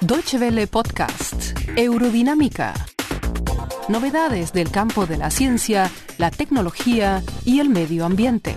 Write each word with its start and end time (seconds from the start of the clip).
Deutsche 0.00 0.38
Welle 0.38 0.66
Podcast, 0.66 1.58
Eurodinámica. 1.76 2.74
Novedades 3.88 4.52
del 4.52 4.70
campo 4.70 5.06
de 5.06 5.16
la 5.16 5.30
ciencia, 5.30 5.90
la 6.18 6.30
tecnología 6.30 7.22
y 7.44 7.60
el 7.60 7.68
medio 7.68 8.04
ambiente. 8.04 8.56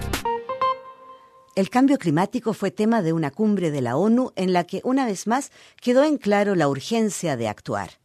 El 1.56 1.70
cambio 1.70 1.98
climático 1.98 2.54
fue 2.54 2.72
tema 2.72 3.02
de 3.02 3.14
una 3.14 3.32
cumbre 3.32 3.72
de 3.72 3.82
la 3.82 3.98
ONU 3.98 4.32
en 4.36 4.54
la 4.54 4.64
que 4.64 4.82
una 4.84 5.06
vez 5.06 5.28
más 5.28 5.52
quedó 5.82 6.04
en 6.04 6.18
claro 6.18 6.56
la 6.56 6.68
urgencia 6.68 7.38
de 7.38 7.48
actuar. 7.48 8.01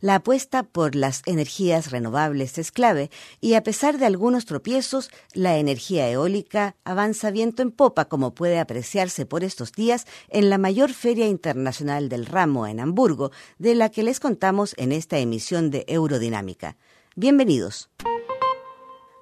La 0.00 0.16
apuesta 0.16 0.62
por 0.62 0.94
las 0.94 1.22
energías 1.26 1.90
renovables 1.90 2.58
es 2.58 2.70
clave 2.70 3.10
y 3.40 3.54
a 3.54 3.62
pesar 3.62 3.98
de 3.98 4.06
algunos 4.06 4.44
tropiezos, 4.44 5.10
la 5.32 5.56
energía 5.56 6.08
eólica 6.10 6.76
avanza 6.84 7.30
viento 7.30 7.62
en 7.62 7.70
popa 7.70 8.06
como 8.06 8.34
puede 8.34 8.58
apreciarse 8.58 9.26
por 9.26 9.44
estos 9.44 9.72
días 9.72 10.06
en 10.28 10.50
la 10.50 10.58
mayor 10.58 10.92
feria 10.92 11.26
internacional 11.26 12.08
del 12.08 12.26
ramo 12.26 12.66
en 12.66 12.80
Hamburgo, 12.80 13.30
de 13.58 13.74
la 13.74 13.88
que 13.88 14.02
les 14.02 14.20
contamos 14.20 14.74
en 14.76 14.92
esta 14.92 15.18
emisión 15.18 15.70
de 15.70 15.84
Eurodinámica. 15.88 16.76
Bienvenidos. 17.14 17.88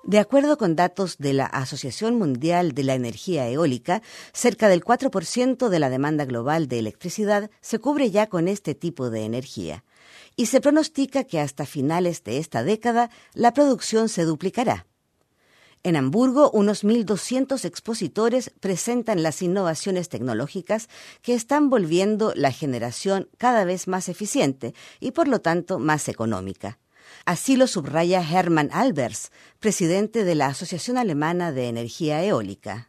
De 0.07 0.19
acuerdo 0.19 0.59
con 0.59 0.77
datos 0.77 1.17
de 1.17 1.33
la 1.33 1.47
Asociación 1.47 2.19
Mundial 2.19 2.73
de 2.73 2.83
la 2.83 2.95
Energía 2.95 3.49
Eólica, 3.49 4.03
cerca 4.35 4.69
del 4.69 4.85
4% 4.85 5.71
de 5.71 5.79
la 5.79 5.89
demanda 5.89 6.27
global 6.27 6.69
de 6.69 6.79
electricidad 6.79 7.51
se 7.63 7.79
cubre 7.79 8.11
ya 8.11 8.27
con 8.27 8.47
este 8.47 8.75
tipo 8.75 9.09
de 9.09 9.25
energía 9.25 9.83
y 10.37 10.47
se 10.47 10.61
pronostica 10.61 11.25
que 11.25 11.41
hasta 11.41 11.65
finales 11.65 12.23
de 12.23 12.37
esta 12.37 12.63
década 12.63 13.09
la 13.33 13.55
producción 13.55 14.11
se 14.11 14.25
duplicará. 14.25 14.87
En 15.83 15.97
Hamburgo, 15.97 16.51
unos 16.51 16.85
1.200 16.85 17.65
expositores 17.65 18.51
presentan 18.61 19.23
las 19.23 19.41
innovaciones 19.41 20.11
tecnológicas 20.11 20.91
que 21.23 21.35
están 21.35 21.71
volviendo 21.71 22.35
la 22.37 22.53
generación 22.53 23.31
cada 23.39 23.65
vez 23.65 23.89
más 23.89 24.11
eficiente 24.11 24.75
y, 25.01 25.13
por 25.13 25.29
lo 25.29 25.41
tanto, 25.41 25.79
más 25.79 26.09
económica. 26.09 26.79
Así 27.27 27.57
lo 27.57 27.67
subraya 27.67 28.23
Hermann 28.23 28.71
Albers, 28.73 29.33
presidente 29.61 30.25
de 30.25 30.35
la 30.35 30.47
Asociación 30.47 30.99
Alemana 30.99 31.53
de 31.53 31.69
Energía 31.69 32.23
Eólica. 32.23 32.89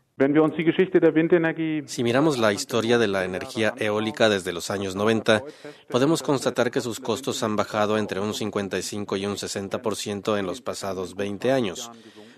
Si 1.85 2.03
miramos 2.03 2.37
la 2.37 2.53
historia 2.53 2.97
de 2.97 3.07
la 3.07 3.25
energía 3.25 3.73
eólica 3.77 4.29
desde 4.29 4.53
los 4.53 4.71
años 4.71 4.95
90, 4.95 5.43
podemos 5.89 6.23
constatar 6.23 6.71
que 6.71 6.79
sus 6.79 7.01
costos 7.01 7.43
han 7.43 7.57
bajado 7.57 7.97
entre 7.97 8.21
un 8.21 8.33
55 8.33 9.17
y 9.17 9.25
un 9.25 9.35
60% 9.35 10.39
en 10.39 10.45
los 10.45 10.61
pasados 10.61 11.15
20 11.15 11.51
años. 11.51 11.91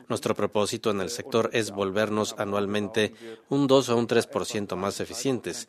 Nuestro 0.10 0.36
propósito 0.36 0.90
en 0.92 1.02
el 1.02 1.10
sector 1.10 1.50
es 1.52 1.72
volvernos 1.72 2.34
anualmente 2.38 3.14
un 3.50 3.68
2 3.68 3.90
o 3.90 3.98
un 3.98 4.08
3% 4.08 4.76
más 4.78 5.02
eficientes. 5.02 5.68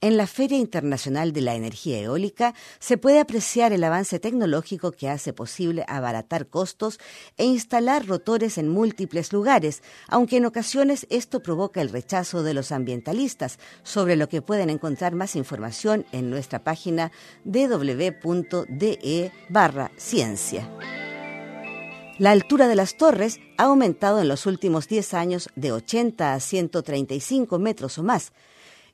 En 0.00 0.16
la 0.16 0.26
Feria 0.26 0.58
Internacional 0.58 1.32
de 1.32 1.40
la 1.40 1.54
Energía 1.54 1.98
Eólica 1.98 2.54
se 2.78 2.98
puede 2.98 3.18
apreciar 3.18 3.72
el 3.72 3.82
avance 3.82 4.20
tecnológico 4.20 4.92
que 4.92 5.08
hace 5.08 5.32
posible 5.32 5.84
abaratar 5.88 6.46
costos 6.46 7.00
e 7.36 7.44
instalar 7.44 8.06
rotores 8.06 8.56
en 8.56 8.68
múltiples 8.68 9.32
lugares, 9.32 9.82
aunque 10.08 10.36
en 10.36 10.46
ocasiones 10.46 11.06
esto 11.10 11.40
provoca 11.40 11.82
el 11.82 11.90
rechazo 11.90 12.42
de 12.42 12.54
los 12.54 12.70
ambientalistas, 12.70 13.58
sobre 13.82 14.16
lo 14.16 14.28
que 14.28 14.42
pueden 14.42 14.70
encontrar 14.70 15.14
más 15.14 15.34
información 15.34 16.06
en 16.12 16.30
nuestra 16.30 16.62
página 16.62 17.10
www.de 17.44 19.32
barra 19.48 19.90
ciencia. 19.96 20.68
La 22.22 22.30
altura 22.30 22.68
de 22.68 22.76
las 22.76 22.96
torres 22.96 23.40
ha 23.58 23.64
aumentado 23.64 24.20
en 24.20 24.28
los 24.28 24.46
últimos 24.46 24.86
10 24.86 25.12
años 25.14 25.48
de 25.56 25.72
80 25.72 26.34
a 26.34 26.38
135 26.38 27.58
metros 27.58 27.98
o 27.98 28.04
más, 28.04 28.32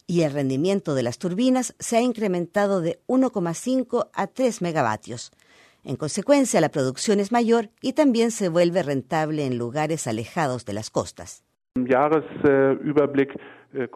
y 0.07 0.23
el 0.23 0.33
rendimiento 0.33 0.95
de 0.95 1.03
las 1.03 1.19
turbinas 1.19 1.75
se 1.79 1.99
ha 1.99 2.01
incrementado 2.01 2.81
de 2.81 3.03
1,5 3.07 4.09
a 4.15 4.27
3 4.29 4.63
megavatios. 4.63 5.31
En 5.85 5.97
consecuencia, 5.97 6.63
la 6.63 6.71
producción 6.71 7.21
es 7.21 7.31
mayor 7.31 7.69
y 7.83 7.93
también 7.93 8.31
se 8.31 8.49
vuelve 8.49 8.83
rentable 8.83 9.45
en 9.45 9.59
lugares 9.59 10.07
alejados 10.07 10.65
de 10.65 10.73
las 10.73 10.89
costas. 10.89 11.45
Eh, 13.75 13.87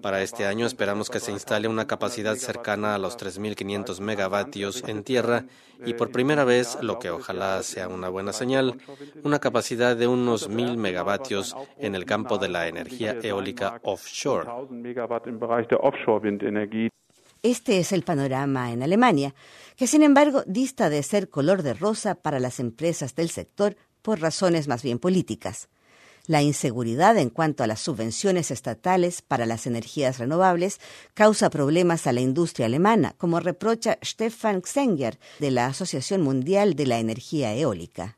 Para 0.00 0.22
este 0.22 0.46
año 0.46 0.64
esperamos 0.64 1.10
que 1.10 1.18
se 1.18 1.32
instale 1.32 1.66
una 1.66 1.88
capacidad 1.88 2.36
cercana 2.36 2.94
a 2.94 2.98
los 2.98 3.18
3.500 3.18 4.00
megavatios 4.00 4.84
en 4.86 5.02
tierra 5.02 5.44
y 5.84 5.94
por 5.94 6.12
primera 6.12 6.44
vez, 6.44 6.78
lo 6.80 7.00
que 7.00 7.10
ojalá 7.10 7.60
sea 7.64 7.88
una 7.88 8.08
buena 8.08 8.32
señal, 8.32 8.76
una 9.24 9.40
capacidad 9.40 9.96
de 9.96 10.06
unos 10.06 10.48
1.000 10.48 10.76
megavatios 10.76 11.56
en 11.78 11.96
el 11.96 12.04
campo 12.04 12.38
de 12.38 12.48
la 12.48 12.68
energía 12.68 13.16
eólica 13.20 13.80
offshore. 13.82 14.48
Este 17.42 17.78
es 17.78 17.92
el 17.92 18.02
panorama 18.02 18.70
en 18.70 18.82
Alemania, 18.84 19.34
que 19.76 19.88
sin 19.88 20.04
embargo 20.04 20.44
dista 20.46 20.90
de 20.90 21.02
ser 21.02 21.28
color 21.28 21.62
de 21.62 21.74
rosa 21.74 22.14
para 22.14 22.38
las 22.38 22.60
empresas 22.60 23.16
del 23.16 23.30
sector 23.30 23.76
por 24.02 24.20
razones 24.20 24.68
más 24.68 24.84
bien 24.84 25.00
políticas. 25.00 25.68
La 26.30 26.42
inseguridad 26.42 27.18
en 27.18 27.28
cuanto 27.28 27.64
a 27.64 27.66
las 27.66 27.80
subvenciones 27.80 28.52
estatales 28.52 29.20
para 29.20 29.46
las 29.46 29.66
energías 29.66 30.18
renovables 30.18 30.78
causa 31.12 31.50
problemas 31.50 32.06
a 32.06 32.12
la 32.12 32.20
industria 32.20 32.66
alemana, 32.66 33.16
como 33.18 33.40
reprocha 33.40 33.98
Stefan 34.00 34.62
Xenger 34.62 35.18
de 35.40 35.50
la 35.50 35.66
Asociación 35.66 36.22
Mundial 36.22 36.76
de 36.76 36.86
la 36.86 37.00
Energía 37.00 37.52
Eólica. 37.56 38.16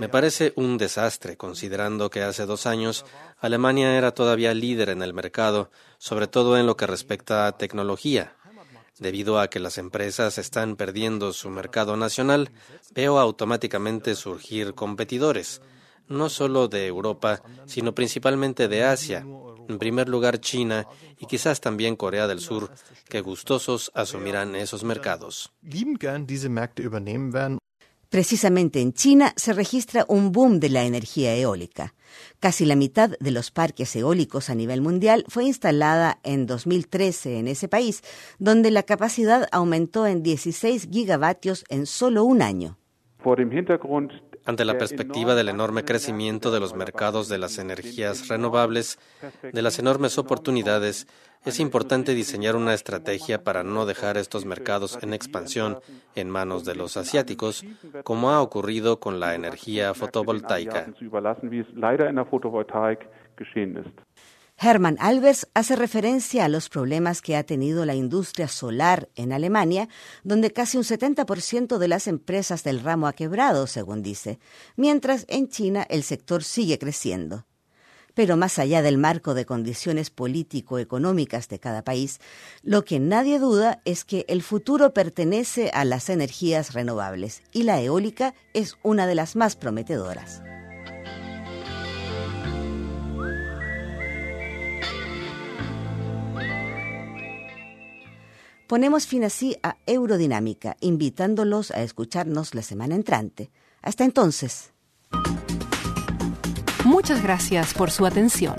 Me 0.00 0.08
parece 0.08 0.52
un 0.56 0.76
desastre, 0.76 1.36
considerando 1.36 2.10
que 2.10 2.22
hace 2.22 2.44
dos 2.44 2.66
años 2.66 3.04
Alemania 3.38 3.96
era 3.96 4.10
todavía 4.10 4.54
líder 4.54 4.88
en 4.88 5.02
el 5.02 5.14
mercado, 5.14 5.70
sobre 5.98 6.26
todo 6.26 6.58
en 6.58 6.66
lo 6.66 6.76
que 6.76 6.88
respecta 6.88 7.46
a 7.46 7.56
tecnología, 7.56 8.35
Debido 8.98 9.38
a 9.38 9.48
que 9.48 9.60
las 9.60 9.76
empresas 9.78 10.38
están 10.38 10.76
perdiendo 10.76 11.32
su 11.32 11.50
mercado 11.50 11.96
nacional, 11.96 12.50
veo 12.94 13.18
automáticamente 13.18 14.14
surgir 14.14 14.74
competidores, 14.74 15.60
no 16.08 16.28
solo 16.28 16.68
de 16.68 16.86
Europa, 16.86 17.42
sino 17.66 17.94
principalmente 17.94 18.68
de 18.68 18.84
Asia, 18.84 19.26
en 19.68 19.78
primer 19.78 20.08
lugar 20.08 20.40
China 20.40 20.86
y 21.18 21.26
quizás 21.26 21.60
también 21.60 21.96
Corea 21.96 22.26
del 22.26 22.40
Sur, 22.40 22.70
que 23.08 23.20
gustosos 23.20 23.90
asumirán 23.94 24.56
esos 24.56 24.84
mercados. 24.84 25.52
Precisamente 28.10 28.80
en 28.80 28.92
China 28.92 29.32
se 29.36 29.52
registra 29.52 30.04
un 30.08 30.32
boom 30.32 30.60
de 30.60 30.68
la 30.68 30.84
energía 30.84 31.34
eólica. 31.34 31.94
Casi 32.40 32.64
la 32.64 32.76
mitad 32.76 33.10
de 33.18 33.30
los 33.30 33.50
parques 33.50 33.94
eólicos 33.96 34.48
a 34.48 34.54
nivel 34.54 34.80
mundial 34.80 35.24
fue 35.28 35.44
instalada 35.44 36.18
en 36.22 36.46
2013 36.46 37.38
en 37.38 37.48
ese 37.48 37.68
país, 37.68 38.02
donde 38.38 38.70
la 38.70 38.84
capacidad 38.84 39.48
aumentó 39.52 40.06
en 40.06 40.22
16 40.22 40.88
gigavatios 40.90 41.64
en 41.68 41.86
solo 41.86 42.24
un 42.24 42.42
año. 42.42 42.78
Ante 44.46 44.64
la 44.64 44.78
perspectiva 44.78 45.34
del 45.34 45.48
enorme 45.48 45.84
crecimiento 45.84 46.52
de 46.52 46.60
los 46.60 46.74
mercados 46.74 47.28
de 47.28 47.38
las 47.38 47.58
energías 47.58 48.28
renovables, 48.28 48.98
de 49.52 49.60
las 49.60 49.78
enormes 49.80 50.18
oportunidades, 50.18 51.08
es 51.44 51.60
importante 51.60 52.14
diseñar 52.14 52.56
una 52.56 52.72
estrategia 52.72 53.42
para 53.42 53.64
no 53.64 53.86
dejar 53.86 54.16
estos 54.16 54.44
mercados 54.44 54.98
en 55.02 55.14
expansión 55.14 55.78
en 56.14 56.30
manos 56.30 56.64
de 56.64 56.76
los 56.76 56.96
asiáticos, 56.96 57.64
como 58.04 58.30
ha 58.30 58.40
ocurrido 58.40 59.00
con 59.00 59.20
la 59.20 59.34
energía 59.34 59.94
fotovoltaica. 59.94 60.86
Hermann 64.58 64.96
Albers 65.00 65.46
hace 65.52 65.76
referencia 65.76 66.46
a 66.46 66.48
los 66.48 66.70
problemas 66.70 67.20
que 67.20 67.36
ha 67.36 67.44
tenido 67.44 67.84
la 67.84 67.94
industria 67.94 68.48
solar 68.48 69.10
en 69.14 69.32
Alemania, 69.32 69.88
donde 70.24 70.50
casi 70.50 70.78
un 70.78 70.84
70% 70.84 71.76
de 71.76 71.88
las 71.88 72.06
empresas 72.06 72.64
del 72.64 72.80
ramo 72.80 73.06
ha 73.06 73.12
quebrado, 73.12 73.66
según 73.66 74.02
dice, 74.02 74.38
mientras 74.74 75.26
en 75.28 75.48
China 75.48 75.86
el 75.90 76.02
sector 76.02 76.42
sigue 76.42 76.78
creciendo. 76.78 77.44
Pero 78.14 78.38
más 78.38 78.58
allá 78.58 78.80
del 78.80 78.96
marco 78.96 79.34
de 79.34 79.44
condiciones 79.44 80.08
político-económicas 80.08 81.48
de 81.48 81.58
cada 81.58 81.84
país, 81.84 82.18
lo 82.62 82.82
que 82.82 82.98
nadie 82.98 83.38
duda 83.38 83.82
es 83.84 84.06
que 84.06 84.24
el 84.26 84.42
futuro 84.42 84.94
pertenece 84.94 85.70
a 85.74 85.84
las 85.84 86.08
energías 86.08 86.72
renovables 86.72 87.42
y 87.52 87.64
la 87.64 87.82
eólica 87.82 88.34
es 88.54 88.78
una 88.82 89.06
de 89.06 89.16
las 89.16 89.36
más 89.36 89.54
prometedoras. 89.54 90.40
Ponemos 98.66 99.06
fin 99.06 99.22
así 99.22 99.56
a 99.62 99.76
Eurodinámica, 99.86 100.76
invitándolos 100.80 101.70
a 101.70 101.82
escucharnos 101.82 102.54
la 102.54 102.62
semana 102.62 102.96
entrante. 102.96 103.50
Hasta 103.80 104.04
entonces. 104.04 104.72
Muchas 106.84 107.22
gracias 107.22 107.74
por 107.74 107.90
su 107.90 108.06
atención. 108.06 108.54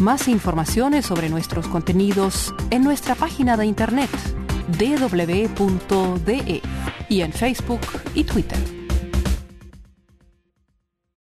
Más 0.00 0.28
informaciones 0.28 1.06
sobre 1.06 1.28
nuestros 1.28 1.66
contenidos 1.66 2.54
en 2.70 2.84
nuestra 2.84 3.16
página 3.16 3.56
de 3.56 3.66
internet 3.66 4.10
www.de 4.78 6.62
y 7.08 7.20
en 7.20 7.32
Facebook 7.32 7.80
y 8.14 8.22
Twitter. 8.24 8.77